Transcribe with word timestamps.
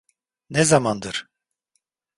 Ne 0.49 0.63
zamandır? 0.63 1.27